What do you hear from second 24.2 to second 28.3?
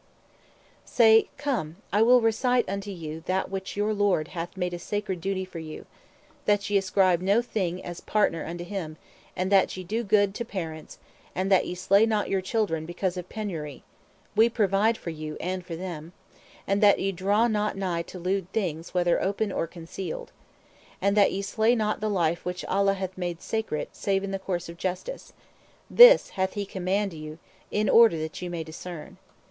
in the course of justice. This He hath command you, in order